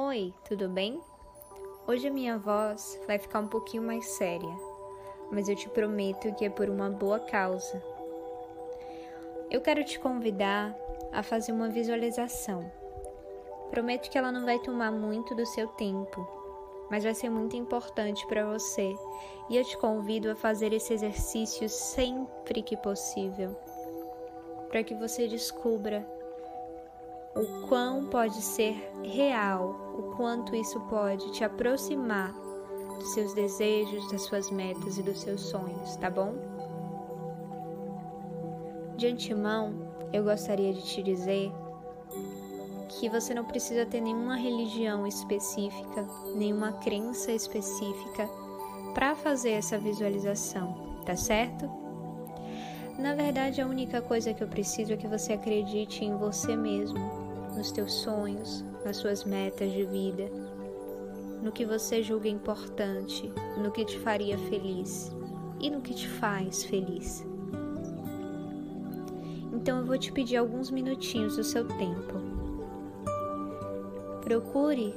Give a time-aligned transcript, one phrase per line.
[0.00, 1.00] Oi, tudo bem?
[1.84, 4.56] Hoje a minha voz vai ficar um pouquinho mais séria,
[5.28, 7.82] mas eu te prometo que é por uma boa causa.
[9.50, 10.72] Eu quero te convidar
[11.10, 12.70] a fazer uma visualização.
[13.72, 16.24] Prometo que ela não vai tomar muito do seu tempo,
[16.88, 18.94] mas vai ser muito importante para você
[19.50, 23.50] e eu te convido a fazer esse exercício sempre que possível,
[24.68, 26.17] para que você descubra
[27.38, 32.34] o quão pode ser real, o quanto isso pode te aproximar
[32.98, 36.34] dos seus desejos, das suas metas e dos seus sonhos, tá bom?
[38.96, 39.72] De antemão,
[40.12, 41.52] eu gostaria de te dizer
[42.88, 48.28] que você não precisa ter nenhuma religião específica, nenhuma crença específica
[48.94, 50.74] para fazer essa visualização,
[51.06, 51.70] tá certo?
[52.98, 56.98] Na verdade, a única coisa que eu preciso é que você acredite em você mesmo,
[57.58, 60.30] nos teus sonhos, nas suas metas de vida,
[61.42, 65.10] no que você julga importante, no que te faria feliz
[65.60, 67.26] e no que te faz feliz.
[69.52, 72.14] Então eu vou te pedir alguns minutinhos do seu tempo.
[74.22, 74.94] Procure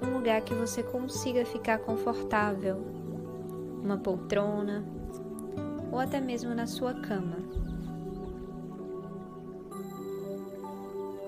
[0.00, 2.76] um lugar que você consiga ficar confortável,
[3.82, 4.84] uma poltrona
[5.90, 7.36] ou até mesmo na sua cama.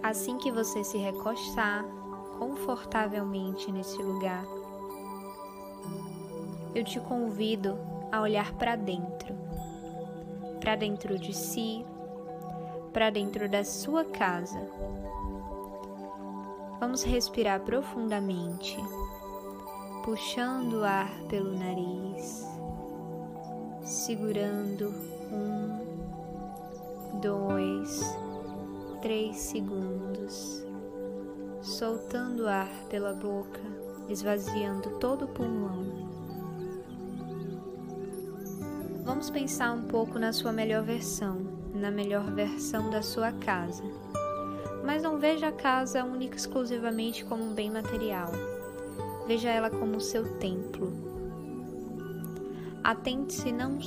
[0.09, 1.85] Assim que você se recostar
[2.39, 4.43] confortavelmente nesse lugar,
[6.75, 7.79] eu te convido
[8.11, 9.35] a olhar para dentro,
[10.61, 11.85] para dentro de si,
[12.91, 14.59] para dentro da sua casa.
[16.81, 18.79] Vamos respirar profundamente,
[20.07, 22.49] puxando o ar pelo nariz,
[23.83, 24.89] segurando
[25.31, 25.79] um,
[27.21, 28.01] dois,
[29.01, 30.65] três segundos,
[31.63, 33.61] soltando o ar pela boca,
[34.09, 36.09] esvaziando todo o pulmão.
[39.05, 41.39] Vamos pensar um pouco na sua melhor versão,
[41.75, 43.85] na melhor versão da sua casa.
[44.85, 48.33] Mas não veja a casa única exclusivamente como um bem material.
[49.27, 50.93] Veja ela como o seu templo.
[52.83, 53.79] Atente-se não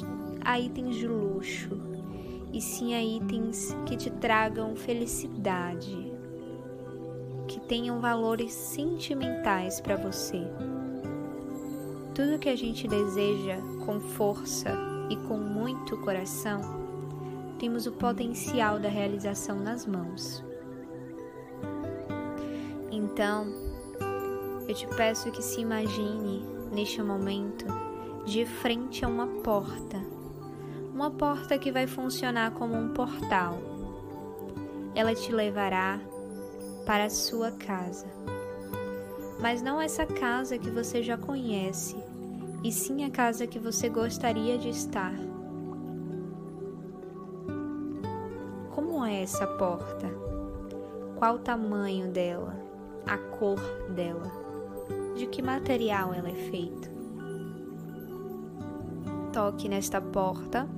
[0.43, 1.90] a itens de luxo,
[2.53, 6.11] e sim a itens que te tragam felicidade,
[7.47, 10.41] que tenham valores sentimentais para você.
[12.13, 14.69] Tudo que a gente deseja com força
[15.09, 16.61] e com muito coração,
[17.57, 20.43] temos o potencial da realização nas mãos.
[22.91, 23.47] Então,
[24.67, 27.65] eu te peço que se imagine neste momento
[28.25, 30.20] de frente a uma porta
[31.01, 33.57] uma porta que vai funcionar como um portal.
[34.93, 35.99] Ela te levará
[36.85, 38.05] para a sua casa.
[39.39, 41.95] Mas não essa casa que você já conhece,
[42.63, 45.15] e sim a casa que você gostaria de estar.
[48.69, 50.07] Como é essa porta?
[51.17, 52.55] Qual o tamanho dela?
[53.07, 54.31] A cor dela?
[55.15, 56.91] De que material ela é feita?
[59.33, 60.69] Toque nesta porta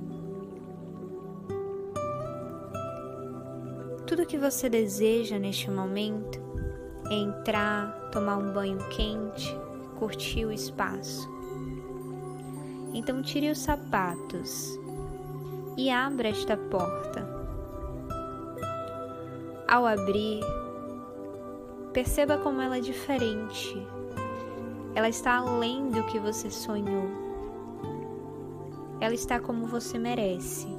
[4.24, 6.40] Tudo que você deseja neste momento
[7.10, 9.54] é entrar, tomar um banho quente,
[9.98, 11.28] curtir o espaço.
[12.94, 14.80] Então tire os sapatos
[15.76, 17.28] e abra esta porta.
[19.68, 20.40] Ao abrir,
[21.92, 23.76] perceba como ela é diferente.
[24.94, 27.10] Ela está além do que você sonhou.
[29.02, 30.73] Ela está como você merece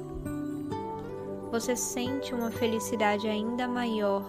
[1.50, 4.22] você sente uma felicidade ainda maior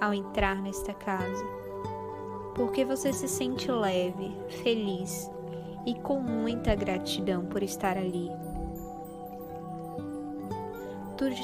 [0.00, 1.44] ao entrar nesta casa,
[2.54, 5.30] porque você se sente leve, feliz
[5.84, 8.30] e com muita gratidão por estar ali.
[11.16, 11.34] Tudo,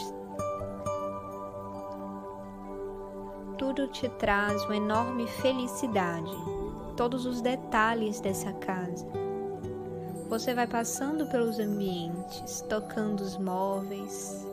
[3.58, 6.32] tudo te traz uma enorme felicidade,
[6.96, 9.06] todos os detalhes dessa casa.
[10.28, 14.43] Você vai passando pelos ambientes, tocando os móveis,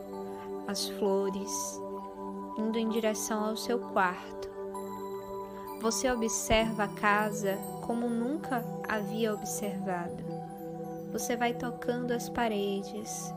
[0.72, 1.78] as flores,
[2.56, 4.50] indo em direção ao seu quarto.
[5.82, 10.24] Você observa a casa como nunca havia observado.
[11.12, 13.34] Você vai tocando as paredes,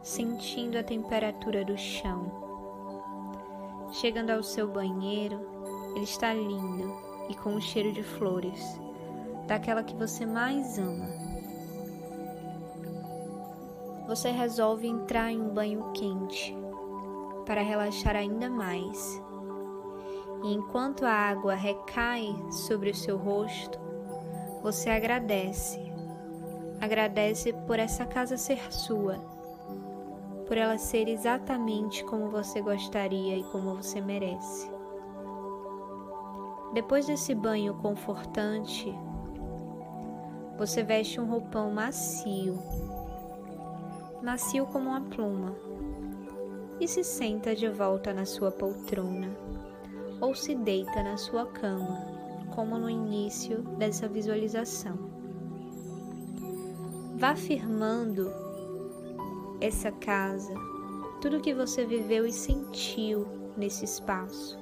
[0.00, 2.30] sentindo a temperatura do chão.
[3.90, 5.40] Chegando ao seu banheiro,
[5.96, 6.96] ele está lindo
[7.28, 8.80] e com um cheiro de flores,
[9.48, 11.08] daquela que você mais ama.
[14.06, 16.56] Você resolve entrar em um banho quente
[17.46, 19.22] para relaxar ainda mais.
[20.42, 23.78] E enquanto a água recai sobre o seu rosto,
[24.62, 25.80] você agradece.
[26.80, 29.14] Agradece por essa casa ser sua,
[30.46, 34.70] por ela ser exatamente como você gostaria e como você merece.
[36.74, 38.94] Depois desse banho confortante,
[40.58, 42.58] você veste um roupão macio,
[44.22, 45.54] macio como uma pluma,
[46.80, 49.30] e se senta de volta na sua poltrona
[50.20, 52.06] ou se deita na sua cama,
[52.54, 54.96] como no início dessa visualização.
[57.16, 58.30] Vá firmando
[59.60, 60.54] essa casa,
[61.20, 63.26] tudo que você viveu e sentiu
[63.56, 64.58] nesse espaço,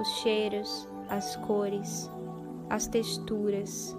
[0.00, 2.10] os cheiros, as cores,
[2.70, 3.96] as texturas,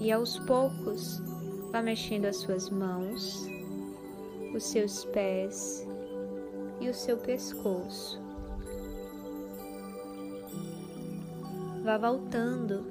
[0.00, 1.22] e aos poucos
[1.70, 3.46] vá mexendo as suas mãos,
[4.54, 5.86] os seus pés
[6.80, 8.20] e o seu pescoço.
[11.82, 12.84] Vá voltando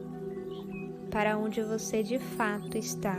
[1.10, 3.18] para onde você de fato está.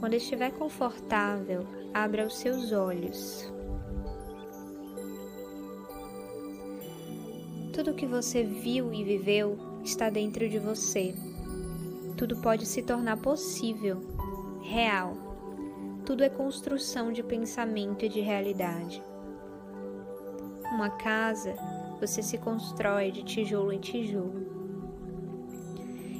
[0.00, 3.50] Quando estiver confortável, abra os seus olhos.
[7.72, 11.14] Tudo que você viu e viveu está dentro de você.
[12.16, 14.00] Tudo pode se tornar possível,
[14.62, 15.25] real.
[16.06, 19.02] Tudo é construção de pensamento e de realidade.
[20.72, 21.56] Uma casa
[22.00, 24.46] você se constrói de tijolo em tijolo.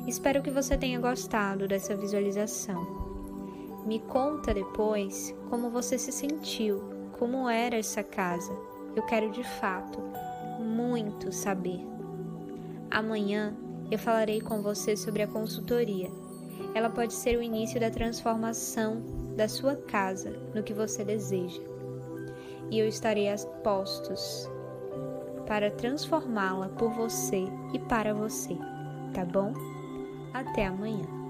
[0.04, 2.84] Espero que você tenha gostado dessa visualização.
[3.86, 6.82] Me conta depois como você se sentiu,
[7.20, 8.52] como era essa casa.
[8.96, 10.00] Eu quero de fato
[10.58, 11.86] muito saber.
[12.90, 13.56] Amanhã
[13.88, 16.10] eu falarei com você sobre a consultoria.
[16.74, 21.62] Ela pode ser o início da transformação da sua casa no que você deseja.
[22.70, 24.50] E eu estarei a postos
[25.46, 28.56] para transformá-la por você e para você,
[29.14, 29.52] tá bom?
[30.32, 31.25] Até amanhã.